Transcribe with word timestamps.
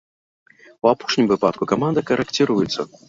У 0.87 0.89
апошнім 0.93 1.27
выпадку 1.33 1.63
каманда 1.73 2.05
карэкціруецца. 2.09 2.89